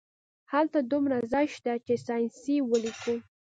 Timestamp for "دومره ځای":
0.91-1.45